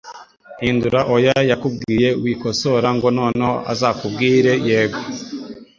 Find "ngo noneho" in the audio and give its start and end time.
2.97-3.53